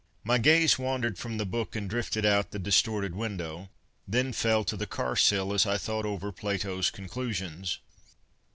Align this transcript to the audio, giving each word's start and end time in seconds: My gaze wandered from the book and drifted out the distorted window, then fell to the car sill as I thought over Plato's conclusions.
My 0.23 0.39
gaze 0.39 0.79
wandered 0.79 1.19
from 1.19 1.37
the 1.37 1.45
book 1.45 1.75
and 1.75 1.87
drifted 1.87 2.25
out 2.25 2.49
the 2.49 2.57
distorted 2.57 3.13
window, 3.13 3.69
then 4.07 4.33
fell 4.33 4.63
to 4.63 4.75
the 4.75 4.87
car 4.87 5.15
sill 5.15 5.53
as 5.53 5.67
I 5.67 5.77
thought 5.77 6.07
over 6.07 6.31
Plato's 6.31 6.89
conclusions. 6.89 7.77